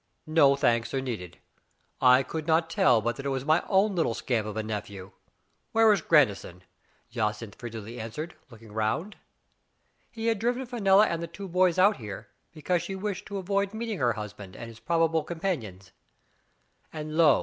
"No 0.25 0.55
thanks 0.55 0.95
are 0.95 0.99
needed. 0.99 1.37
I 2.01 2.23
could 2.23 2.47
not 2.47 2.71
tell 2.71 3.01
but 3.01 3.17
that 3.17 3.25
it 3.27 3.29
was 3.29 3.45
my 3.45 3.61
own 3.67 3.93
little 3.95 4.15
scamp 4.15 4.47
of 4.47 4.57
a 4.57 4.63
nephew. 4.63 5.11
Where 5.73 5.93
is 5.93 6.01
Grandison?" 6.01 6.63
Jacynth 7.11 7.53
frigidly 7.53 7.99
answered, 7.99 8.33
looking 8.49 8.71
round. 8.71 9.17
He 10.09 10.25
had 10.25 10.39
driven 10.39 10.65
Fenella 10.65 11.05
and 11.05 11.21
the 11.21 11.27
two 11.27 11.47
boys 11.47 11.77
out 11.77 11.97
here, 11.97 12.29
because 12.51 12.81
she 12.81 12.95
wished 12.95 13.27
to 13.27 13.37
avoid 13.37 13.75
meeting 13.75 13.99
her 13.99 14.13
husband 14.13 14.55
and 14.55 14.69
his 14.69 14.79
probable 14.79 15.23
compan 15.23 15.61
ion. 15.61 15.79
And, 16.91 17.15
lo! 17.15 17.39